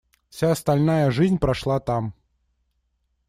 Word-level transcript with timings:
Вся 0.31 0.51
остальная 0.51 1.11
жизнь 1.11 1.37
прошла 1.37 1.79
там. 1.79 2.15